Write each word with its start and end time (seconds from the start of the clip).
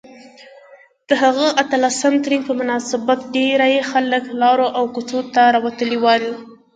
د 1.09 1.11
هغه 1.23 1.47
اتلسم 1.61 2.13
تلین 2.23 2.41
په 2.47 2.53
مناسبت 2.59 3.19
ډیرۍ 3.35 3.75
خلک 3.91 4.23
لارو 4.41 4.67
او 4.77 4.83
کوڅو 4.93 5.19
ته 5.33 5.41
راوتلي 5.55 5.97
ول 6.01 6.23